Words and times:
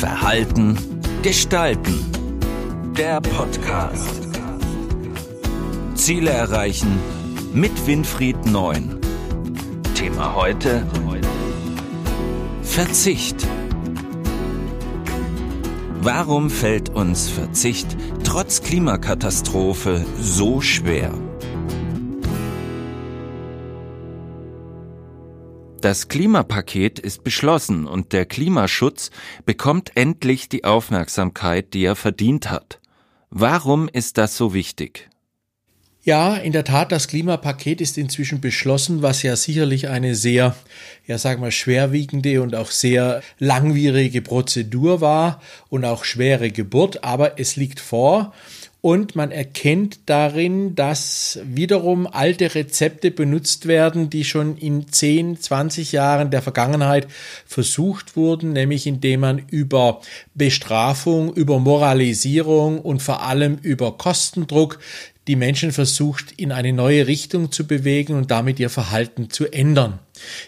Verhalten, 0.00 0.78
Gestalten. 1.22 2.10
Der 2.96 3.20
Podcast. 3.20 4.30
Ziele 5.94 6.30
erreichen 6.30 6.98
mit 7.52 7.86
Winfried 7.86 8.46
Neun. 8.46 8.98
Thema 9.94 10.34
heute 10.36 10.86
Verzicht. 12.62 13.46
Warum 16.00 16.48
fällt 16.48 16.88
uns 16.88 17.28
Verzicht 17.28 17.94
trotz 18.24 18.62
Klimakatastrophe 18.62 20.06
so 20.18 20.62
schwer? 20.62 21.12
Das 25.80 26.08
Klimapaket 26.08 26.98
ist 26.98 27.24
beschlossen 27.24 27.86
und 27.86 28.12
der 28.12 28.26
Klimaschutz 28.26 29.10
bekommt 29.46 29.92
endlich 29.94 30.50
die 30.50 30.64
Aufmerksamkeit, 30.64 31.72
die 31.72 31.84
er 31.84 31.96
verdient 31.96 32.50
hat. 32.50 32.80
Warum 33.30 33.88
ist 33.88 34.18
das 34.18 34.36
so 34.36 34.52
wichtig? 34.52 35.08
Ja, 36.02 36.36
in 36.36 36.52
der 36.52 36.64
Tat, 36.64 36.92
das 36.92 37.08
Klimapaket 37.08 37.80
ist 37.80 37.96
inzwischen 37.96 38.42
beschlossen, 38.42 39.00
was 39.00 39.22
ja 39.22 39.36
sicherlich 39.36 39.88
eine 39.88 40.14
sehr, 40.14 40.54
ja 41.06 41.16
sagen 41.16 41.42
wir, 41.42 41.50
schwerwiegende 41.50 42.42
und 42.42 42.54
auch 42.54 42.70
sehr 42.70 43.22
langwierige 43.38 44.20
Prozedur 44.20 45.00
war 45.00 45.40
und 45.70 45.86
auch 45.86 46.04
schwere 46.04 46.50
Geburt, 46.50 47.04
aber 47.04 47.38
es 47.38 47.56
liegt 47.56 47.80
vor 47.80 48.34
und 48.82 49.14
man 49.14 49.30
erkennt 49.30 50.00
darin, 50.06 50.74
dass 50.74 51.38
wiederum 51.44 52.06
alte 52.06 52.54
Rezepte 52.54 53.10
benutzt 53.10 53.66
werden, 53.66 54.08
die 54.08 54.24
schon 54.24 54.56
in 54.56 54.90
10, 54.90 55.40
20 55.40 55.92
Jahren 55.92 56.30
der 56.30 56.40
Vergangenheit 56.40 57.06
versucht 57.44 58.16
wurden, 58.16 58.52
nämlich 58.52 58.86
indem 58.86 59.20
man 59.20 59.38
über 59.50 60.00
Bestrafung, 60.34 61.34
über 61.34 61.58
Moralisierung 61.58 62.80
und 62.80 63.02
vor 63.02 63.22
allem 63.22 63.58
über 63.62 63.98
Kostendruck 63.98 64.78
die 65.26 65.36
Menschen 65.36 65.72
versucht, 65.72 66.32
in 66.38 66.50
eine 66.50 66.72
neue 66.72 67.06
Richtung 67.06 67.52
zu 67.52 67.66
bewegen 67.66 68.14
und 68.14 68.30
damit 68.30 68.58
ihr 68.58 68.70
Verhalten 68.70 69.30
zu 69.30 69.46
ändern. 69.46 69.98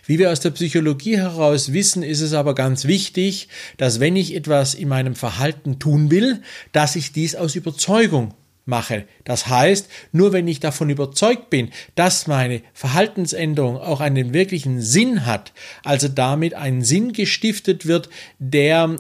Wie 0.07 0.19
wir 0.19 0.31
aus 0.31 0.41
der 0.41 0.51
Psychologie 0.51 1.17
heraus 1.17 1.73
wissen, 1.73 2.03
ist 2.03 2.21
es 2.21 2.33
aber 2.33 2.55
ganz 2.55 2.85
wichtig, 2.85 3.49
dass 3.77 4.01
wenn 4.01 4.17
ich 4.17 4.35
etwas 4.35 4.75
in 4.75 4.89
meinem 4.89 5.15
Verhalten 5.15 5.79
tun 5.79 6.11
will, 6.11 6.43
dass 6.73 6.97
ich 6.97 7.13
dies 7.13 7.35
aus 7.35 7.55
Überzeugung 7.55 8.35
mache. 8.65 9.07
Das 9.25 9.49
heißt, 9.49 9.89
nur 10.13 10.33
wenn 10.33 10.47
ich 10.47 10.61
davon 10.61 10.91
überzeugt 10.91 11.51
bin, 11.51 11.71
dass 11.95 12.27
meine 12.27 12.63
Verhaltensänderung 12.73 13.77
auch 13.77 14.01
einen 14.01 14.33
wirklichen 14.33 14.81
Sinn 14.81 15.27
hat, 15.27 15.53
also 15.85 16.09
damit 16.09 16.55
ein 16.55 16.83
Sinn 16.83 17.13
gestiftet 17.13 17.87
wird, 17.87 18.09
der 18.39 18.97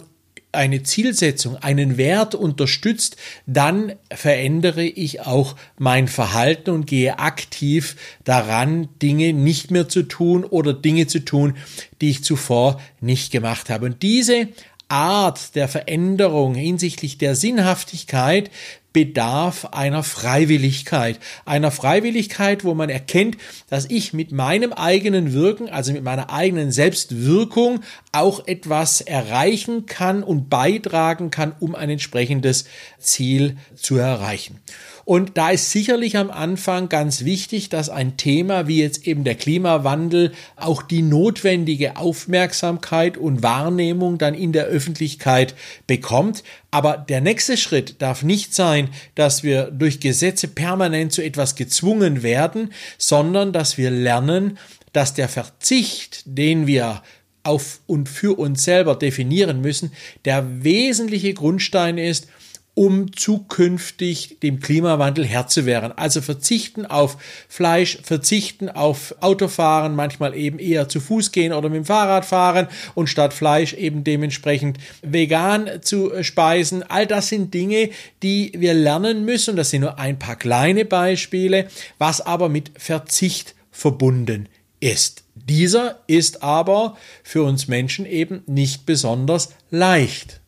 eine 0.52 0.82
Zielsetzung, 0.82 1.56
einen 1.56 1.96
Wert 1.96 2.34
unterstützt, 2.34 3.16
dann 3.46 3.94
verändere 4.12 4.84
ich 4.84 5.22
auch 5.22 5.56
mein 5.78 6.08
Verhalten 6.08 6.70
und 6.70 6.86
gehe 6.86 7.18
aktiv 7.18 7.96
daran, 8.24 8.88
Dinge 9.00 9.32
nicht 9.32 9.70
mehr 9.70 9.88
zu 9.88 10.02
tun 10.02 10.44
oder 10.44 10.74
Dinge 10.74 11.06
zu 11.06 11.24
tun, 11.24 11.56
die 12.00 12.10
ich 12.10 12.22
zuvor 12.22 12.80
nicht 13.00 13.32
gemacht 13.32 13.70
habe. 13.70 13.86
Und 13.86 14.02
diese 14.02 14.48
Art 14.88 15.54
der 15.54 15.68
Veränderung 15.68 16.54
hinsichtlich 16.54 17.16
der 17.16 17.34
Sinnhaftigkeit 17.34 18.50
bedarf 18.92 19.64
einer 19.72 20.02
Freiwilligkeit. 20.02 21.18
Einer 21.44 21.70
Freiwilligkeit, 21.70 22.62
wo 22.64 22.74
man 22.74 22.90
erkennt, 22.90 23.38
dass 23.70 23.86
ich 23.86 24.12
mit 24.12 24.32
meinem 24.32 24.72
eigenen 24.72 25.32
Wirken, 25.32 25.70
also 25.70 25.92
mit 25.94 26.04
meiner 26.04 26.30
eigenen 26.30 26.72
Selbstwirkung 26.72 27.80
auch 28.12 28.46
etwas 28.46 29.00
erreichen 29.00 29.86
kann 29.86 30.22
und 30.22 30.50
beitragen 30.50 31.30
kann, 31.30 31.54
um 31.60 31.74
ein 31.74 31.88
entsprechendes 31.88 32.66
Ziel 32.98 33.56
zu 33.74 33.96
erreichen. 33.96 34.60
Und 35.04 35.36
da 35.36 35.50
ist 35.50 35.72
sicherlich 35.72 36.16
am 36.16 36.30
Anfang 36.30 36.88
ganz 36.88 37.24
wichtig, 37.24 37.70
dass 37.70 37.88
ein 37.88 38.16
Thema 38.16 38.68
wie 38.68 38.80
jetzt 38.80 39.06
eben 39.06 39.24
der 39.24 39.34
Klimawandel 39.34 40.32
auch 40.56 40.82
die 40.82 41.02
notwendige 41.02 41.96
Aufmerksamkeit 41.96 43.16
und 43.16 43.42
Wahrnehmung 43.42 44.18
dann 44.18 44.34
in 44.34 44.52
der 44.52 44.66
Öffentlichkeit 44.66 45.54
bekommt. 45.86 46.44
Aber 46.70 46.98
der 46.98 47.20
nächste 47.20 47.56
Schritt 47.56 48.00
darf 48.00 48.22
nicht 48.22 48.54
sein, 48.54 48.90
dass 49.14 49.42
wir 49.42 49.70
durch 49.70 50.00
Gesetze 50.00 50.48
permanent 50.48 51.12
zu 51.12 51.22
etwas 51.22 51.56
gezwungen 51.56 52.22
werden, 52.22 52.72
sondern 52.98 53.52
dass 53.52 53.78
wir 53.78 53.90
lernen, 53.90 54.58
dass 54.92 55.14
der 55.14 55.28
Verzicht, 55.28 56.22
den 56.26 56.66
wir 56.66 57.02
auf 57.42 57.80
und 57.86 58.08
für 58.08 58.38
uns 58.38 58.64
selber 58.64 58.94
definieren 58.94 59.60
müssen, 59.60 59.92
der 60.24 60.64
wesentliche 60.64 61.34
Grundstein 61.34 61.98
ist, 61.98 62.28
um 62.74 63.12
zukünftig 63.12 64.38
dem 64.42 64.60
Klimawandel 64.60 65.26
Herr 65.26 65.46
zu 65.46 65.66
werden. 65.66 65.92
Also 65.94 66.22
verzichten 66.22 66.86
auf 66.86 67.18
Fleisch, 67.48 67.98
verzichten 68.02 68.70
auf 68.70 69.14
Autofahren, 69.20 69.94
manchmal 69.94 70.34
eben 70.34 70.58
eher 70.58 70.88
zu 70.88 71.00
Fuß 71.00 71.32
gehen 71.32 71.52
oder 71.52 71.68
mit 71.68 71.76
dem 71.76 71.84
Fahrrad 71.84 72.24
fahren 72.24 72.68
und 72.94 73.08
statt 73.08 73.34
Fleisch 73.34 73.74
eben 73.74 74.04
dementsprechend 74.04 74.78
vegan 75.02 75.68
zu 75.82 76.12
speisen. 76.22 76.82
All 76.82 77.06
das 77.06 77.28
sind 77.28 77.52
Dinge, 77.52 77.90
die 78.22 78.52
wir 78.56 78.72
lernen 78.72 79.26
müssen. 79.26 79.56
Das 79.56 79.68
sind 79.68 79.82
nur 79.82 79.98
ein 79.98 80.18
paar 80.18 80.36
kleine 80.36 80.86
Beispiele, 80.86 81.68
was 81.98 82.22
aber 82.22 82.48
mit 82.48 82.72
Verzicht 82.78 83.54
verbunden 83.70 84.48
ist. 84.82 85.24
Dieser 85.34 86.00
ist 86.06 86.42
aber 86.42 86.96
für 87.22 87.44
uns 87.44 87.68
Menschen 87.68 88.04
eben 88.04 88.42
nicht 88.46 88.84
besonders 88.84 89.54
leicht. 89.70 90.40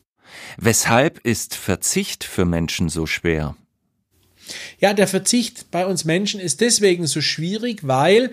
Weshalb 0.56 1.18
ist 1.20 1.54
Verzicht 1.54 2.24
für 2.24 2.44
Menschen 2.44 2.88
so 2.88 3.06
schwer? 3.06 3.56
Ja, 4.80 4.92
der 4.92 5.08
Verzicht 5.08 5.70
bei 5.70 5.86
uns 5.86 6.04
Menschen 6.04 6.40
ist 6.40 6.60
deswegen 6.60 7.06
so 7.06 7.20
schwierig, 7.20 7.86
weil 7.86 8.30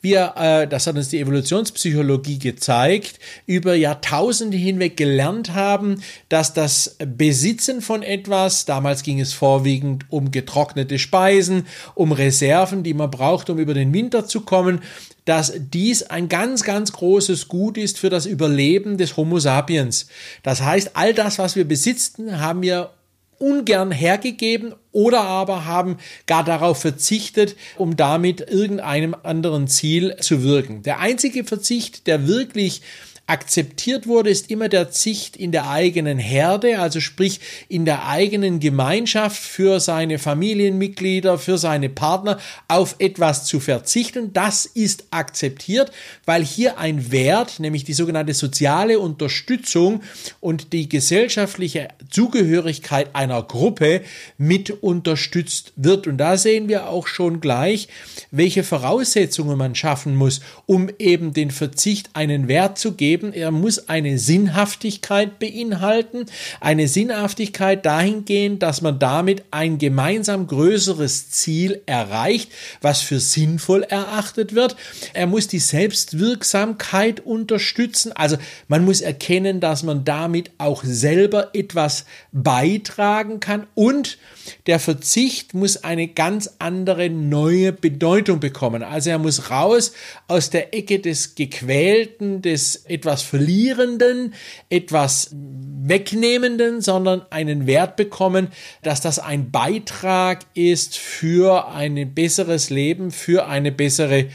wir, 0.00 0.34
äh, 0.36 0.68
das 0.68 0.86
hat 0.86 0.96
uns 0.96 1.08
die 1.08 1.20
Evolutionspsychologie 1.20 2.38
gezeigt, 2.38 3.18
über 3.46 3.74
Jahrtausende 3.74 4.56
hinweg 4.56 4.96
gelernt 4.96 5.54
haben, 5.54 6.02
dass 6.28 6.52
das 6.52 6.96
Besitzen 6.98 7.80
von 7.80 8.02
etwas, 8.02 8.64
damals 8.64 9.02
ging 9.02 9.20
es 9.20 9.32
vorwiegend 9.32 10.04
um 10.10 10.30
getrocknete 10.30 10.98
Speisen, 10.98 11.66
um 11.94 12.12
Reserven, 12.12 12.82
die 12.82 12.94
man 12.94 13.10
braucht, 13.10 13.50
um 13.50 13.58
über 13.58 13.74
den 13.74 13.92
Winter 13.92 14.26
zu 14.26 14.42
kommen, 14.42 14.80
dass 15.24 15.52
dies 15.56 16.02
ein 16.02 16.28
ganz, 16.28 16.64
ganz 16.64 16.92
großes 16.92 17.48
Gut 17.48 17.78
ist 17.78 17.98
für 17.98 18.10
das 18.10 18.26
Überleben 18.26 18.98
des 18.98 19.16
Homo 19.16 19.38
sapiens. 19.38 20.06
Das 20.42 20.62
heißt, 20.62 20.90
all 20.94 21.14
das, 21.14 21.38
was 21.38 21.56
wir 21.56 21.66
besitzen, 21.66 22.40
haben 22.40 22.62
wir 22.62 22.90
ungern 23.38 23.90
hergegeben 23.90 24.74
oder 24.92 25.22
aber 25.22 25.64
haben 25.64 25.98
gar 26.26 26.44
darauf 26.44 26.80
verzichtet, 26.80 27.56
um 27.76 27.96
damit 27.96 28.40
irgendeinem 28.40 29.14
anderen 29.22 29.68
Ziel 29.68 30.16
zu 30.20 30.42
wirken. 30.42 30.82
Der 30.82 31.00
einzige 31.00 31.44
Verzicht, 31.44 32.06
der 32.06 32.26
wirklich 32.26 32.82
akzeptiert 33.26 34.06
wurde, 34.06 34.28
ist 34.28 34.50
immer 34.50 34.68
der 34.68 34.90
Zicht 34.90 35.36
in 35.36 35.50
der 35.50 35.70
eigenen 35.70 36.18
Herde, 36.18 36.78
also 36.78 37.00
sprich 37.00 37.40
in 37.68 37.86
der 37.86 38.06
eigenen 38.06 38.60
Gemeinschaft 38.60 39.42
für 39.42 39.80
seine 39.80 40.18
Familienmitglieder, 40.18 41.38
für 41.38 41.56
seine 41.56 41.88
Partner 41.88 42.38
auf 42.68 42.96
etwas 42.98 43.46
zu 43.46 43.60
verzichten. 43.60 44.34
Das 44.34 44.66
ist 44.66 45.06
akzeptiert, 45.10 45.90
weil 46.26 46.44
hier 46.44 46.78
ein 46.78 47.12
Wert, 47.12 47.60
nämlich 47.60 47.84
die 47.84 47.94
sogenannte 47.94 48.34
soziale 48.34 48.98
Unterstützung 48.98 50.02
und 50.40 50.74
die 50.74 50.88
gesellschaftliche 50.90 51.88
Zugehörigkeit 52.10 53.14
einer 53.14 53.42
Gruppe 53.42 54.02
mit 54.36 54.70
unterstützt 54.70 55.72
wird. 55.76 56.06
Und 56.06 56.18
da 56.18 56.36
sehen 56.36 56.68
wir 56.68 56.88
auch 56.88 57.06
schon 57.06 57.40
gleich, 57.40 57.88
welche 58.30 58.64
Voraussetzungen 58.64 59.56
man 59.56 59.74
schaffen 59.74 60.14
muss, 60.14 60.40
um 60.66 60.90
eben 60.98 61.32
den 61.32 61.50
Verzicht 61.50 62.10
einen 62.12 62.48
Wert 62.48 62.78
zu 62.78 62.92
geben, 62.92 63.13
Leben, 63.14 63.32
er 63.32 63.52
muss 63.52 63.88
eine 63.88 64.18
Sinnhaftigkeit 64.18 65.38
beinhalten, 65.38 66.26
eine 66.60 66.88
Sinnhaftigkeit 66.88 67.86
dahingehend, 67.86 68.60
dass 68.60 68.82
man 68.82 68.98
damit 68.98 69.44
ein 69.52 69.78
gemeinsam 69.78 70.48
größeres 70.48 71.30
Ziel 71.30 71.80
erreicht, 71.86 72.50
was 72.80 73.02
für 73.02 73.20
sinnvoll 73.20 73.84
erachtet 73.84 74.56
wird. 74.56 74.74
Er 75.12 75.28
muss 75.28 75.46
die 75.46 75.60
Selbstwirksamkeit 75.60 77.20
unterstützen, 77.20 78.10
also 78.10 78.36
man 78.66 78.84
muss 78.84 79.00
erkennen, 79.00 79.60
dass 79.60 79.84
man 79.84 80.04
damit 80.04 80.50
auch 80.58 80.82
selber 80.82 81.50
etwas 81.54 82.06
beitragen 82.32 83.38
kann 83.38 83.68
und 83.76 84.18
der 84.66 84.80
Verzicht 84.80 85.54
muss 85.54 85.84
eine 85.84 86.08
ganz 86.08 86.50
andere 86.58 87.08
neue 87.08 87.72
Bedeutung 87.72 88.40
bekommen. 88.40 88.82
Also 88.82 89.10
er 89.10 89.18
muss 89.18 89.50
raus 89.50 89.92
aus 90.28 90.50
der 90.50 90.74
Ecke 90.74 90.98
des 90.98 91.34
Gequälten, 91.34 92.42
des 92.42 92.84
etwas 92.86 93.03
Verlierenden, 93.22 94.34
etwas 94.70 95.30
Wegnehmenden, 95.32 96.80
sondern 96.80 97.22
einen 97.30 97.66
Wert 97.66 97.96
bekommen, 97.96 98.48
dass 98.82 99.00
das 99.00 99.18
ein 99.18 99.50
Beitrag 99.50 100.44
ist 100.54 100.96
für 100.96 101.68
ein 101.68 102.14
besseres 102.14 102.70
Leben, 102.70 103.10
für 103.10 103.46
eine 103.46 103.70
bessere 103.70 104.26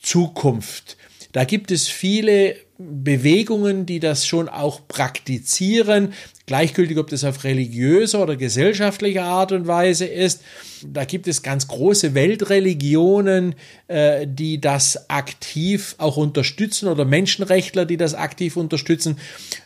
Zukunft. 0.00 0.96
Da 1.32 1.44
gibt 1.44 1.70
es 1.70 1.88
viele 1.88 2.56
Bewegungen, 2.80 3.86
die 3.86 3.98
das 3.98 4.24
schon 4.24 4.48
auch 4.48 4.86
praktizieren, 4.86 6.12
gleichgültig 6.46 6.96
ob 6.98 7.08
das 7.08 7.24
auf 7.24 7.42
religiöser 7.42 8.22
oder 8.22 8.36
gesellschaftlicher 8.36 9.24
Art 9.24 9.50
und 9.50 9.66
Weise 9.66 10.06
ist. 10.06 10.42
Da 10.86 11.04
gibt 11.04 11.26
es 11.26 11.42
ganz 11.42 11.66
große 11.66 12.14
Weltreligionen, 12.14 13.56
äh, 13.88 14.28
die 14.28 14.60
das 14.60 15.10
aktiv 15.10 15.96
auch 15.98 16.16
unterstützen 16.16 16.86
oder 16.86 17.04
Menschenrechtler, 17.04 17.84
die 17.84 17.96
das 17.96 18.14
aktiv 18.14 18.56
unterstützen 18.56 19.18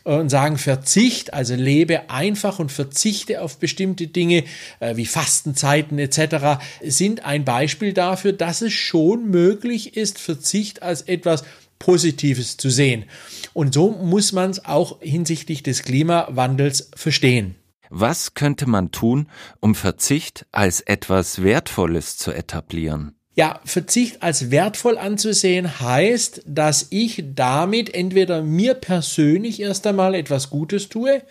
und 0.03 0.29
sagen, 0.29 0.57
Verzicht, 0.57 1.35
also 1.35 1.53
lebe 1.53 2.09
einfach 2.09 2.57
und 2.57 2.71
verzichte 2.71 3.43
auf 3.43 3.59
bestimmte 3.59 4.07
Dinge 4.07 4.43
äh, 4.79 4.95
wie 4.95 5.05
Fastenzeiten 5.05 5.99
etc., 5.99 6.63
sind 6.81 7.23
ein 7.25 7.45
Beispiel 7.45 7.93
dafür, 7.93 8.33
dass 8.33 8.63
es 8.63 8.73
schon 8.73 9.29
möglich 9.29 9.95
ist, 9.95 10.17
Verzicht 10.17 10.81
als 10.81 11.03
etwas 11.03 11.43
Positives 11.83 12.55
zu 12.55 12.69
sehen. 12.69 13.03
Und 13.51 13.73
so 13.73 13.91
muss 13.91 14.31
man 14.31 14.51
es 14.51 14.63
auch 14.63 15.01
hinsichtlich 15.01 15.63
des 15.63 15.83
Klimawandels 15.83 16.89
verstehen. 16.95 17.55
Was 17.89 18.35
könnte 18.35 18.67
man 18.67 18.91
tun, 18.91 19.27
um 19.59 19.75
Verzicht 19.75 20.45
als 20.53 20.79
etwas 20.79 21.43
Wertvolles 21.43 22.15
zu 22.15 22.31
etablieren? 22.31 23.15
Ja, 23.35 23.59
Verzicht 23.65 24.23
als 24.23 24.49
wertvoll 24.49 24.97
anzusehen 24.97 25.81
heißt, 25.81 26.43
dass 26.45 26.87
ich 26.89 27.21
damit 27.35 27.93
entweder 27.93 28.43
mir 28.43 28.75
persönlich 28.75 29.59
erst 29.59 29.85
einmal 29.85 30.15
etwas 30.15 30.49
Gutes 30.49 30.87
tue, 30.87 31.23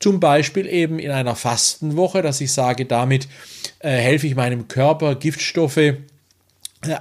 zum 0.00 0.18
Beispiel 0.18 0.66
eben 0.66 0.98
in 0.98 1.12
einer 1.12 1.36
Fastenwoche, 1.36 2.22
dass 2.22 2.40
ich 2.40 2.50
sage, 2.50 2.86
damit 2.86 3.28
äh, 3.78 3.90
helfe 3.90 4.26
ich 4.26 4.34
meinem 4.34 4.66
Körper 4.66 5.14
Giftstoffe 5.14 5.94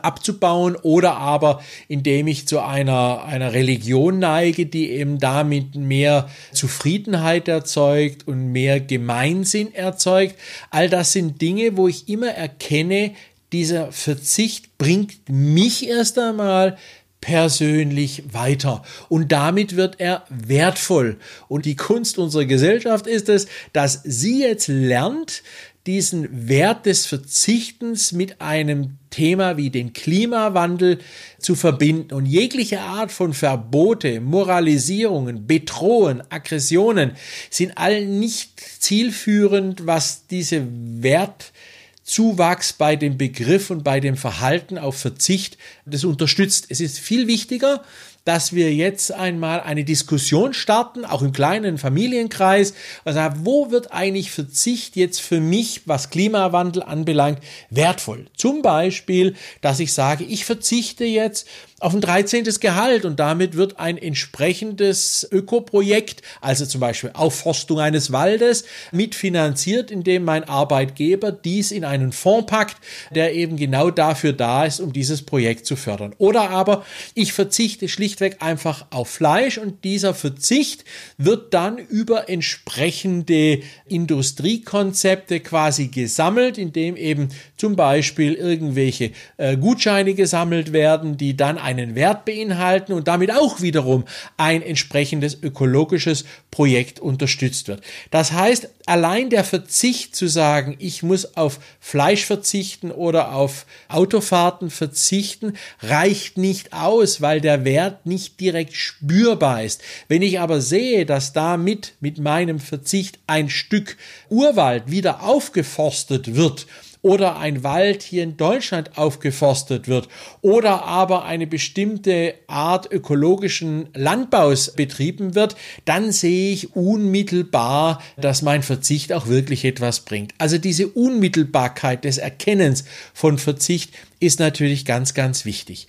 abzubauen 0.01 0.75
oder 0.75 1.17
aber 1.17 1.61
indem 1.87 2.27
ich 2.27 2.47
zu 2.47 2.59
einer, 2.59 3.23
einer 3.23 3.53
Religion 3.53 4.19
neige, 4.19 4.65
die 4.65 4.91
eben 4.91 5.19
damit 5.19 5.75
mehr 5.75 6.29
Zufriedenheit 6.51 7.47
erzeugt 7.47 8.27
und 8.27 8.51
mehr 8.51 8.79
Gemeinsinn 8.79 9.73
erzeugt. 9.73 10.35
All 10.69 10.89
das 10.89 11.13
sind 11.13 11.41
Dinge, 11.41 11.77
wo 11.77 11.87
ich 11.87 12.07
immer 12.09 12.29
erkenne, 12.29 13.11
dieser 13.51 13.91
Verzicht 13.91 14.77
bringt 14.77 15.27
mich 15.27 15.87
erst 15.87 16.17
einmal 16.17 16.77
persönlich 17.21 18.23
weiter. 18.33 18.81
Und 19.07 19.31
damit 19.31 19.75
wird 19.75 19.99
er 19.99 20.25
wertvoll. 20.29 21.17
Und 21.47 21.65
die 21.65 21.75
Kunst 21.75 22.17
unserer 22.17 22.45
Gesellschaft 22.45 23.05
ist 23.05 23.29
es, 23.29 23.47
dass 23.73 24.01
sie 24.03 24.41
jetzt 24.41 24.67
lernt, 24.67 25.43
diesen 25.87 26.47
Wert 26.47 26.85
des 26.85 27.07
Verzichtens 27.07 28.11
mit 28.11 28.39
einem 28.39 28.97
Thema 29.09 29.57
wie 29.57 29.71
den 29.71 29.93
Klimawandel 29.93 30.99
zu 31.39 31.55
verbinden 31.55 32.13
und 32.13 32.25
jegliche 32.25 32.81
Art 32.81 33.11
von 33.11 33.33
Verbote, 33.33 34.21
Moralisierungen, 34.21 35.47
Bedrohungen, 35.47 36.21
Aggressionen 36.29 37.13
sind 37.49 37.77
all 37.77 38.05
nicht 38.05 38.59
zielführend, 38.59 39.87
was 39.87 40.27
diese 40.27 40.67
Wertzuwachs 40.69 42.73
bei 42.73 42.95
dem 42.95 43.17
Begriff 43.17 43.71
und 43.71 43.83
bei 43.83 43.99
dem 43.99 44.17
Verhalten 44.17 44.77
auf 44.77 44.97
Verzicht 44.97 45.57
das 45.85 46.03
unterstützt. 46.03 46.67
Es 46.69 46.79
ist 46.79 46.99
viel 46.99 47.27
wichtiger, 47.27 47.83
dass 48.23 48.53
wir 48.53 48.73
jetzt 48.73 49.11
einmal 49.11 49.61
eine 49.61 49.83
Diskussion 49.83 50.53
starten, 50.53 51.05
auch 51.05 51.21
im 51.21 51.31
kleinen 51.31 51.77
Familienkreis, 51.77 52.73
also 53.03 53.19
wo 53.43 53.71
wird 53.71 53.91
eigentlich 53.91 54.31
Verzicht 54.31 54.95
jetzt 54.95 55.21
für 55.21 55.39
mich, 55.39 55.81
was 55.85 56.09
Klimawandel 56.09 56.83
anbelangt, 56.83 57.39
wertvoll? 57.69 58.27
Zum 58.35 58.61
Beispiel, 58.61 59.35
dass 59.61 59.79
ich 59.79 59.93
sage, 59.93 60.23
ich 60.23 60.45
verzichte 60.45 61.05
jetzt 61.05 61.47
auf 61.81 61.95
ein 61.95 62.01
13. 62.01 62.43
Gehalt 62.59 63.05
und 63.05 63.19
damit 63.19 63.55
wird 63.55 63.79
ein 63.79 63.97
entsprechendes 63.97 65.27
Ökoprojekt, 65.31 66.21
also 66.39 66.65
zum 66.65 66.79
Beispiel 66.79 67.11
Aufforstung 67.13 67.79
eines 67.79 68.11
Waldes, 68.11 68.65
mitfinanziert, 68.91 69.89
indem 69.89 70.23
mein 70.23 70.43
Arbeitgeber 70.43 71.31
dies 71.31 71.71
in 71.71 71.83
einen 71.83 72.11
Fonds 72.11 72.45
packt, 72.45 72.77
der 73.13 73.33
eben 73.33 73.57
genau 73.57 73.89
dafür 73.89 74.33
da 74.33 74.65
ist, 74.65 74.79
um 74.79 74.93
dieses 74.93 75.23
Projekt 75.23 75.65
zu 75.65 75.75
fördern. 75.75 76.13
Oder 76.19 76.51
aber 76.51 76.85
ich 77.15 77.33
verzichte 77.33 77.89
schlichtweg 78.11 78.41
einfach 78.41 78.85
auf 78.89 79.09
Fleisch 79.09 79.57
und 79.57 79.83
dieser 79.85 80.13
Verzicht 80.13 80.83
wird 81.17 81.53
dann 81.53 81.77
über 81.77 82.29
entsprechende 82.29 83.61
Industriekonzepte 83.87 85.39
quasi 85.39 85.87
gesammelt, 85.87 86.57
indem 86.57 86.97
eben 86.97 87.29
zum 87.55 87.75
Beispiel 87.75 88.33
irgendwelche 88.33 89.11
äh, 89.37 89.55
Gutscheine 89.55 90.13
gesammelt 90.13 90.73
werden, 90.73 91.15
die 91.15 91.37
dann 91.37 91.57
einen 91.57 91.95
Wert 91.95 92.25
beinhalten 92.25 92.93
und 92.93 93.07
damit 93.07 93.31
auch 93.31 93.61
wiederum 93.61 94.03
ein 94.35 94.61
entsprechendes 94.61 95.37
ökologisches 95.41 96.25
Projekt 96.49 96.99
unterstützt 96.99 97.69
wird. 97.69 97.81
Das 98.09 98.33
heißt, 98.33 98.69
allein 98.85 99.29
der 99.29 99.43
Verzicht 99.43 100.15
zu 100.15 100.27
sagen, 100.27 100.75
ich 100.79 101.01
muss 101.01 101.37
auf 101.37 101.59
Fleisch 101.79 102.25
verzichten 102.25 102.91
oder 102.91 103.33
auf 103.33 103.65
Autofahrten 103.87 104.69
verzichten, 104.69 105.53
reicht 105.81 106.37
nicht 106.37 106.73
aus, 106.73 107.21
weil 107.21 107.39
der 107.41 107.63
Wert 107.63 108.00
nicht 108.05 108.39
direkt 108.39 108.73
spürbar 108.73 109.63
ist. 109.63 109.81
Wenn 110.07 110.21
ich 110.21 110.39
aber 110.39 110.61
sehe, 110.61 111.05
dass 111.05 111.33
damit 111.33 111.93
mit 111.99 112.17
meinem 112.19 112.59
Verzicht 112.59 113.19
ein 113.27 113.49
Stück 113.49 113.97
Urwald 114.29 114.89
wieder 114.89 115.23
aufgeforstet 115.23 116.35
wird, 116.35 116.67
oder 117.01 117.37
ein 117.37 117.63
Wald 117.63 118.03
hier 118.03 118.23
in 118.23 118.37
Deutschland 118.37 118.97
aufgeforstet 118.97 119.87
wird 119.87 120.07
oder 120.41 120.83
aber 120.83 121.25
eine 121.25 121.47
bestimmte 121.47 122.35
Art 122.47 122.91
ökologischen 122.91 123.89
Landbaus 123.95 124.73
betrieben 124.73 125.35
wird, 125.35 125.55
dann 125.85 126.11
sehe 126.11 126.53
ich 126.53 126.75
unmittelbar, 126.75 128.01
dass 128.17 128.41
mein 128.41 128.63
Verzicht 128.63 129.13
auch 129.13 129.27
wirklich 129.27 129.65
etwas 129.65 130.01
bringt. 130.01 130.33
Also 130.37 130.57
diese 130.57 130.87
Unmittelbarkeit 130.87 132.03
des 132.03 132.17
Erkennens 132.17 132.85
von 133.13 133.37
Verzicht 133.37 133.91
ist 134.19 134.39
natürlich 134.39 134.85
ganz, 134.85 135.13
ganz 135.13 135.45
wichtig. 135.45 135.87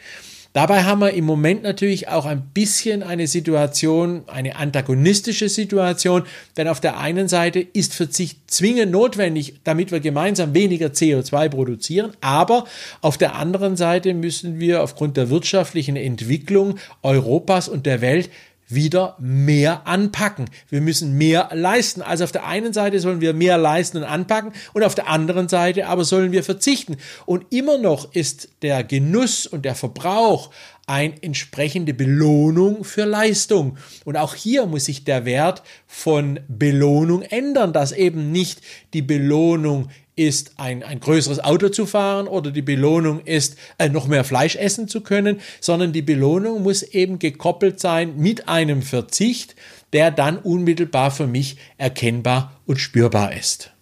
Dabei 0.52 0.84
haben 0.84 1.00
wir 1.00 1.14
im 1.14 1.24
Moment 1.24 1.62
natürlich 1.62 2.08
auch 2.08 2.26
ein 2.26 2.42
bisschen 2.52 3.02
eine 3.02 3.26
Situation, 3.26 4.24
eine 4.26 4.56
antagonistische 4.56 5.48
Situation, 5.48 6.24
denn 6.58 6.68
auf 6.68 6.78
der 6.78 6.98
einen 6.98 7.26
Seite 7.26 7.60
ist 7.60 7.94
Verzicht 7.94 8.50
zwingend 8.50 8.92
notwendig, 8.92 9.54
damit 9.64 9.92
wir 9.92 10.00
gemeinsam 10.00 10.52
weniger 10.52 10.88
CO2 10.88 11.48
produzieren, 11.48 12.12
aber 12.20 12.66
auf 13.00 13.16
der 13.16 13.34
anderen 13.36 13.76
Seite 13.76 14.12
müssen 14.12 14.60
wir 14.60 14.82
aufgrund 14.82 15.16
der 15.16 15.30
wirtschaftlichen 15.30 15.96
Entwicklung 15.96 16.78
Europas 17.02 17.68
und 17.68 17.86
der 17.86 18.02
Welt 18.02 18.28
wieder 18.74 19.16
mehr 19.18 19.86
anpacken. 19.86 20.46
Wir 20.68 20.80
müssen 20.80 21.16
mehr 21.16 21.50
leisten. 21.52 22.02
Also 22.02 22.24
auf 22.24 22.32
der 22.32 22.46
einen 22.46 22.72
Seite 22.72 23.00
sollen 23.00 23.20
wir 23.20 23.34
mehr 23.34 23.58
leisten 23.58 23.98
und 23.98 24.04
anpacken 24.04 24.52
und 24.72 24.82
auf 24.82 24.94
der 24.94 25.08
anderen 25.08 25.48
Seite 25.48 25.86
aber 25.86 26.04
sollen 26.04 26.32
wir 26.32 26.44
verzichten. 26.44 26.96
Und 27.26 27.46
immer 27.50 27.78
noch 27.78 28.14
ist 28.14 28.48
der 28.62 28.84
Genuss 28.84 29.46
und 29.46 29.64
der 29.64 29.74
Verbrauch 29.74 30.50
eine 30.86 31.14
entsprechende 31.22 31.94
Belohnung 31.94 32.84
für 32.84 33.04
Leistung. 33.04 33.78
Und 34.04 34.16
auch 34.16 34.34
hier 34.34 34.66
muss 34.66 34.86
sich 34.86 35.04
der 35.04 35.24
Wert 35.24 35.62
von 35.86 36.40
Belohnung 36.48 37.22
ändern, 37.22 37.72
dass 37.72 37.92
eben 37.92 38.32
nicht 38.32 38.60
die 38.92 39.02
Belohnung 39.02 39.90
ist, 40.14 40.52
ein, 40.58 40.82
ein 40.82 41.00
größeres 41.00 41.40
Auto 41.40 41.68
zu 41.68 41.86
fahren 41.86 42.28
oder 42.28 42.50
die 42.50 42.62
Belohnung 42.62 43.20
ist, 43.20 43.56
äh, 43.78 43.88
noch 43.88 44.06
mehr 44.06 44.24
Fleisch 44.24 44.56
essen 44.56 44.88
zu 44.88 45.00
können, 45.00 45.40
sondern 45.60 45.92
die 45.92 46.02
Belohnung 46.02 46.62
muss 46.62 46.82
eben 46.82 47.18
gekoppelt 47.18 47.80
sein 47.80 48.16
mit 48.16 48.48
einem 48.48 48.82
Verzicht, 48.82 49.56
der 49.92 50.10
dann 50.10 50.38
unmittelbar 50.38 51.10
für 51.10 51.26
mich 51.26 51.56
erkennbar 51.78 52.60
und 52.66 52.78
spürbar 52.78 53.34
ist. 53.34 53.72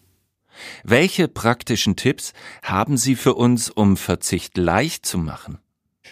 Welche 0.85 1.29
praktischen 1.29 1.97
Tipps 1.97 2.33
haben 2.63 2.97
Sie 2.97 3.17
für 3.17 3.35
uns, 3.35 3.71
um 3.71 3.97
Verzicht 3.97 4.57
leicht 4.57 5.07
zu 5.07 5.19
machen? 5.19 5.59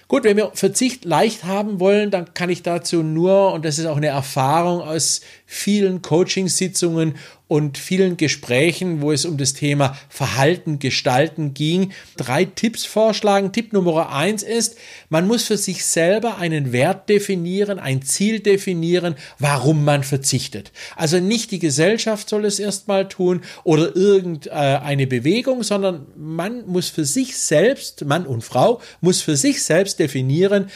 Gut, 0.07 0.25
wenn 0.25 0.39
wir 0.39 0.53
Verzicht 0.55 1.05
leicht 1.05 1.45
haben 1.45 1.81
wollen, 1.81 2.11
dann 2.11 2.33
kann 2.33 2.49
ich 2.49 2.63
dazu 2.63 3.03
nur, 3.03 3.53
und 3.53 3.65
das 3.65 3.79
ist 3.79 3.87
auch 3.87 3.97
eine 3.97 4.07
Erfahrung 4.07 4.81
aus 4.81 5.21
vielen 5.50 6.02
Coachingsitzungen 6.02 7.14
und 7.49 7.78
vielen 7.78 8.19
Gesprächen, 8.19 9.00
wo 9.00 9.12
es 9.12 9.25
um 9.25 9.38
das 9.38 9.55
Thema 9.55 9.99
Verhalten 10.11 10.78
gestalten 10.78 11.55
ging, 11.55 11.93
drei 12.19 12.45
Tipps 12.45 12.85
vorschlagen. 12.85 13.50
Tipp 13.50 13.73
Nummer 13.73 14.12
eins 14.12 14.43
ist, 14.43 14.76
man 15.09 15.26
muss 15.26 15.45
für 15.45 15.57
sich 15.57 15.87
selber 15.87 16.37
einen 16.37 16.73
Wert 16.73 17.09
definieren, 17.09 17.78
ein 17.78 18.02
Ziel 18.02 18.40
definieren, 18.40 19.14
warum 19.38 19.87
man 19.87 20.05
verzichtet. 20.05 20.71
Also 20.97 21.19
nicht 21.19 21.50
die 21.50 21.59
Gesellschaft 21.59 22.28
soll 22.28 22.45
es 22.45 22.59
erstmal 22.59 23.09
tun 23.09 23.40
oder 23.64 23.97
irgendeine 23.97 25.07
Bewegung, 25.07 25.62
sondern 25.62 26.09
man 26.14 26.67
muss 26.67 26.90
für 26.90 27.07
sich 27.07 27.38
selbst, 27.38 28.05
Mann 28.05 28.26
und 28.26 28.45
Frau, 28.45 28.83
muss 29.00 29.23
für 29.23 29.38
sich 29.38 29.64
selbst 29.64 29.99
definieren, 29.99 30.69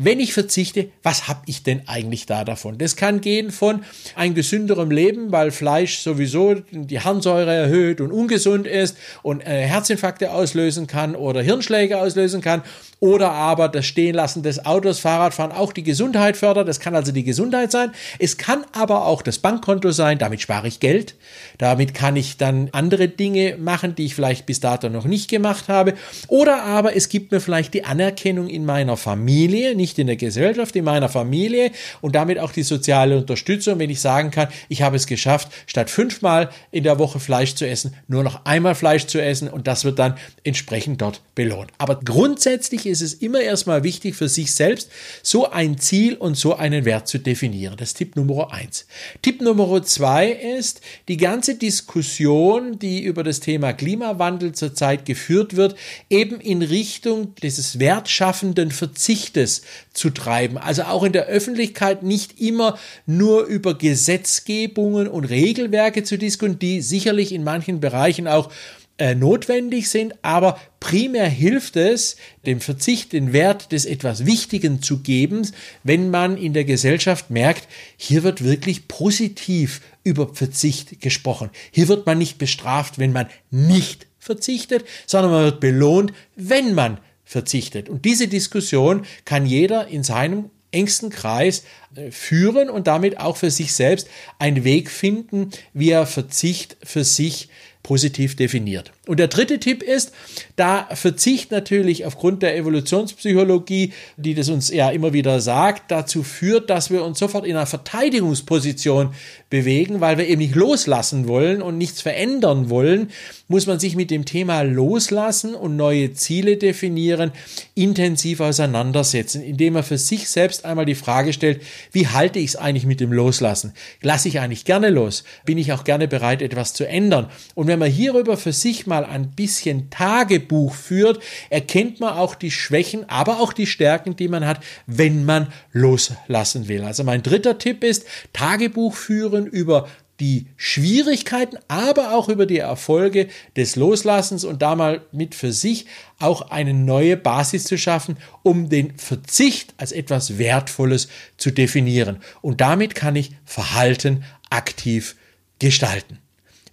wenn 0.00 0.20
ich 0.20 0.32
verzichte, 0.32 0.90
was 1.02 1.26
habe 1.26 1.40
ich 1.46 1.64
denn 1.64 1.82
eigentlich 1.88 2.24
da 2.24 2.44
davon? 2.44 2.78
Das 2.78 2.94
kann 2.94 3.20
gehen 3.20 3.50
von 3.50 3.82
ein 4.14 4.34
gesünderem 4.34 4.92
Leben, 4.92 5.32
weil 5.32 5.50
Fleisch 5.50 5.98
sowieso 5.98 6.54
die 6.70 7.00
Harnsäure 7.00 7.52
erhöht 7.52 8.00
und 8.00 8.12
ungesund 8.12 8.68
ist 8.68 8.96
und 9.22 9.40
äh, 9.40 9.66
Herzinfarkte 9.66 10.30
auslösen 10.30 10.86
kann 10.86 11.16
oder 11.16 11.42
Hirnschläge 11.42 11.98
auslösen 11.98 12.40
kann 12.40 12.62
oder 13.00 13.30
aber 13.30 13.68
das 13.68 13.86
Stehenlassen 13.86 14.42
des 14.42 14.66
Autos, 14.66 14.98
Fahrradfahren 14.98 15.52
auch 15.52 15.72
die 15.72 15.84
Gesundheit 15.84 16.36
fördert. 16.36 16.66
Das 16.66 16.80
kann 16.80 16.96
also 16.96 17.12
die 17.12 17.22
Gesundheit 17.22 17.70
sein. 17.70 17.92
Es 18.18 18.38
kann 18.38 18.64
aber 18.72 19.06
auch 19.06 19.22
das 19.22 19.38
Bankkonto 19.38 19.92
sein. 19.92 20.18
Damit 20.18 20.40
spare 20.40 20.66
ich 20.66 20.80
Geld. 20.80 21.14
Damit 21.58 21.94
kann 21.94 22.16
ich 22.16 22.38
dann 22.38 22.68
andere 22.72 23.08
Dinge 23.08 23.56
machen, 23.56 23.94
die 23.94 24.06
ich 24.06 24.14
vielleicht 24.16 24.46
bis 24.46 24.58
dato 24.58 24.88
noch 24.88 25.04
nicht 25.04 25.30
gemacht 25.30 25.68
habe. 25.68 25.94
Oder 26.26 26.64
aber 26.64 26.96
es 26.96 27.08
gibt 27.08 27.30
mir 27.30 27.40
vielleicht 27.40 27.72
die 27.74 27.84
Anerkennung 27.84 28.48
in 28.48 28.64
meiner 28.64 28.96
Familie, 28.96 29.76
nicht 29.76 29.87
in 29.96 30.08
der 30.08 30.16
Gesellschaft, 30.16 30.74
in 30.74 30.84
meiner 30.84 31.08
Familie 31.08 31.70
und 32.00 32.16
damit 32.16 32.40
auch 32.40 32.50
die 32.50 32.64
soziale 32.64 33.16
Unterstützung, 33.16 33.78
wenn 33.78 33.90
ich 33.90 34.00
sagen 34.00 34.32
kann, 34.32 34.48
ich 34.68 34.82
habe 34.82 34.96
es 34.96 35.06
geschafft, 35.06 35.52
statt 35.68 35.88
fünfmal 35.88 36.50
in 36.72 36.82
der 36.82 36.98
Woche 36.98 37.20
Fleisch 37.20 37.54
zu 37.54 37.64
essen, 37.64 37.94
nur 38.08 38.24
noch 38.24 38.44
einmal 38.44 38.74
Fleisch 38.74 39.06
zu 39.06 39.22
essen 39.22 39.48
und 39.48 39.68
das 39.68 39.84
wird 39.84 40.00
dann 40.00 40.16
entsprechend 40.42 41.00
dort 41.00 41.22
belohnt. 41.36 41.70
Aber 41.78 42.00
grundsätzlich 42.00 42.86
ist 42.86 43.02
es 43.02 43.14
immer 43.14 43.40
erstmal 43.40 43.84
wichtig 43.84 44.16
für 44.16 44.28
sich 44.28 44.52
selbst, 44.52 44.90
so 45.22 45.48
ein 45.50 45.78
Ziel 45.78 46.16
und 46.16 46.36
so 46.36 46.56
einen 46.56 46.84
Wert 46.84 47.06
zu 47.06 47.18
definieren. 47.18 47.76
Das 47.76 47.90
ist 47.90 47.98
Tipp 47.98 48.16
Nummer 48.16 48.52
eins. 48.52 48.86
Tipp 49.22 49.40
Nummer 49.40 49.82
zwei 49.84 50.30
ist, 50.30 50.80
die 51.06 51.16
ganze 51.16 51.54
Diskussion, 51.54 52.78
die 52.78 53.02
über 53.02 53.22
das 53.22 53.40
Thema 53.40 53.72
Klimawandel 53.72 54.52
zurzeit 54.52 55.04
geführt 55.04 55.54
wird, 55.54 55.76
eben 56.10 56.40
in 56.40 56.62
Richtung 56.62 57.34
dieses 57.42 57.78
wertschaffenden 57.78 58.70
Verzichtes 58.70 59.62
zu 59.92 60.10
treiben. 60.10 60.58
Also 60.58 60.82
auch 60.82 61.04
in 61.04 61.12
der 61.12 61.26
Öffentlichkeit 61.26 62.02
nicht 62.02 62.40
immer 62.40 62.78
nur 63.06 63.44
über 63.44 63.74
Gesetzgebungen 63.74 65.08
und 65.08 65.24
Regelwerke 65.24 66.04
zu 66.04 66.18
diskutieren, 66.18 66.58
die 66.58 66.80
sicherlich 66.80 67.32
in 67.32 67.44
manchen 67.44 67.80
Bereichen 67.80 68.28
auch 68.28 68.50
äh, 68.98 69.14
notwendig 69.14 69.90
sind, 69.90 70.14
aber 70.22 70.58
primär 70.80 71.28
hilft 71.28 71.76
es, 71.76 72.16
dem 72.46 72.60
Verzicht 72.60 73.12
den 73.12 73.32
Wert 73.32 73.70
des 73.70 73.84
etwas 73.84 74.26
Wichtigen 74.26 74.82
zu 74.82 74.98
geben, 74.98 75.48
wenn 75.84 76.10
man 76.10 76.36
in 76.36 76.52
der 76.52 76.64
Gesellschaft 76.64 77.30
merkt, 77.30 77.68
hier 77.96 78.24
wird 78.24 78.42
wirklich 78.42 78.88
positiv 78.88 79.82
über 80.02 80.34
Verzicht 80.34 81.00
gesprochen. 81.00 81.50
Hier 81.70 81.86
wird 81.86 82.06
man 82.06 82.18
nicht 82.18 82.38
bestraft, 82.38 82.98
wenn 82.98 83.12
man 83.12 83.28
nicht 83.52 84.08
verzichtet, 84.18 84.84
sondern 85.06 85.30
man 85.30 85.44
wird 85.44 85.60
belohnt, 85.60 86.12
wenn 86.34 86.74
man 86.74 86.98
verzichtet. 87.28 87.90
Und 87.90 88.06
diese 88.06 88.26
Diskussion 88.26 89.04
kann 89.26 89.44
jeder 89.44 89.86
in 89.88 90.02
seinem 90.02 90.48
engsten 90.70 91.10
Kreis 91.10 91.62
äh, 91.94 92.10
führen 92.10 92.70
und 92.70 92.86
damit 92.86 93.20
auch 93.20 93.36
für 93.36 93.50
sich 93.50 93.74
selbst 93.74 94.08
einen 94.38 94.64
Weg 94.64 94.90
finden, 94.90 95.50
wie 95.74 95.90
er 95.90 96.06
Verzicht 96.06 96.78
für 96.82 97.04
sich 97.04 97.50
positiv 97.82 98.36
definiert. 98.36 98.92
Und 99.06 99.18
der 99.18 99.28
dritte 99.28 99.58
Tipp 99.58 99.82
ist, 99.82 100.12
da 100.56 100.88
Verzicht 100.92 101.50
natürlich 101.50 102.04
aufgrund 102.04 102.42
der 102.42 102.56
Evolutionspsychologie, 102.56 103.92
die 104.18 104.34
das 104.34 104.50
uns 104.50 104.70
ja 104.70 104.90
immer 104.90 105.14
wieder 105.14 105.40
sagt, 105.40 105.90
dazu 105.90 106.22
führt, 106.22 106.68
dass 106.68 106.90
wir 106.90 107.02
uns 107.02 107.18
sofort 107.18 107.46
in 107.46 107.56
einer 107.56 107.64
Verteidigungsposition 107.64 109.14
bewegen, 109.48 110.00
weil 110.02 110.18
wir 110.18 110.28
eben 110.28 110.42
nicht 110.42 110.54
loslassen 110.54 111.28
wollen 111.28 111.62
und 111.62 111.78
nichts 111.78 112.02
verändern 112.02 112.68
wollen, 112.68 113.10
muss 113.46 113.66
man 113.66 113.78
sich 113.78 113.96
mit 113.96 114.10
dem 114.10 114.26
Thema 114.26 114.60
Loslassen 114.60 115.54
und 115.54 115.76
neue 115.76 116.12
Ziele 116.12 116.58
definieren, 116.58 117.32
intensiv 117.74 118.40
auseinandersetzen, 118.40 119.42
indem 119.42 119.74
man 119.74 119.84
für 119.84 119.96
sich 119.96 120.28
selbst 120.28 120.66
einmal 120.66 120.84
die 120.84 120.94
Frage 120.94 121.32
stellt, 121.32 121.62
wie 121.92 122.08
halte 122.08 122.38
ich 122.38 122.48
es 122.48 122.56
eigentlich 122.56 122.84
mit 122.84 123.00
dem 123.00 123.12
Loslassen? 123.12 123.72
Lasse 124.02 124.28
ich 124.28 124.40
eigentlich 124.40 124.66
gerne 124.66 124.90
los? 124.90 125.24
Bin 125.46 125.56
ich 125.56 125.72
auch 125.72 125.84
gerne 125.84 126.08
bereit, 126.08 126.42
etwas 126.42 126.74
zu 126.74 126.86
ändern? 126.86 127.30
Und 127.54 127.67
wenn 127.68 127.78
man 127.78 127.90
hierüber 127.90 128.36
für 128.36 128.52
sich 128.52 128.86
mal 128.86 129.04
ein 129.04 129.30
bisschen 129.30 129.90
Tagebuch 129.90 130.74
führt, 130.74 131.22
erkennt 131.50 132.00
man 132.00 132.14
auch 132.14 132.34
die 132.34 132.50
Schwächen, 132.50 133.08
aber 133.08 133.40
auch 133.40 133.52
die 133.52 133.66
Stärken, 133.66 134.16
die 134.16 134.28
man 134.28 134.46
hat, 134.46 134.60
wenn 134.86 135.24
man 135.24 135.48
loslassen 135.72 136.68
will. 136.68 136.82
Also 136.82 137.04
mein 137.04 137.22
dritter 137.22 137.58
Tipp 137.58 137.84
ist, 137.84 138.04
Tagebuch 138.32 138.94
führen 138.94 139.46
über 139.46 139.88
die 140.20 140.46
Schwierigkeiten, 140.56 141.58
aber 141.68 142.12
auch 142.12 142.28
über 142.28 142.46
die 142.46 142.58
Erfolge 142.58 143.28
des 143.56 143.76
Loslassens 143.76 144.44
und 144.44 144.62
da 144.62 144.74
mal 144.74 145.02
mit 145.12 145.34
für 145.34 145.52
sich 145.52 145.86
auch 146.18 146.50
eine 146.50 146.74
neue 146.74 147.16
Basis 147.16 147.64
zu 147.64 147.78
schaffen, 147.78 148.16
um 148.42 148.68
den 148.68 148.96
Verzicht 148.96 149.74
als 149.76 149.92
etwas 149.92 150.38
Wertvolles 150.38 151.08
zu 151.36 151.52
definieren. 151.52 152.18
Und 152.40 152.60
damit 152.60 152.94
kann 152.96 153.14
ich 153.14 153.32
Verhalten 153.44 154.24
aktiv 154.50 155.14
gestalten. 155.60 156.18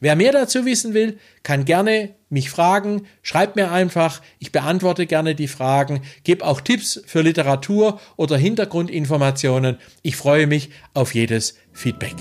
Wer 0.05 0.15
mehr 0.15 0.33
dazu 0.33 0.65
wissen 0.65 0.93
will, 0.93 1.17
kann 1.41 1.65
gerne 1.65 2.13
mich 2.29 2.51
fragen, 2.51 3.07
schreibt 3.23 3.55
mir 3.55 3.71
einfach, 3.71 4.21
ich 4.37 4.51
beantworte 4.51 5.07
gerne 5.07 5.33
die 5.33 5.47
Fragen, 5.47 6.01
gebe 6.23 6.45
auch 6.45 6.61
Tipps 6.61 7.01
für 7.07 7.21
Literatur 7.21 7.99
oder 8.15 8.37
Hintergrundinformationen. 8.37 9.79
Ich 10.03 10.15
freue 10.15 10.45
mich 10.45 10.69
auf 10.93 11.15
jedes 11.15 11.57
Feedback. 11.73 12.13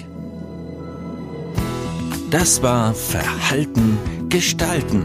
Das 2.31 2.62
war 2.62 2.95
Verhalten 2.95 3.99
gestalten, 4.31 5.05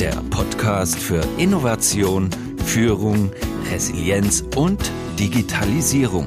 der 0.00 0.16
Podcast 0.30 0.98
für 0.98 1.24
Innovation, 1.38 2.30
Führung, 2.64 3.30
Resilienz 3.70 4.42
und 4.56 4.90
Digitalisierung. 5.16 6.26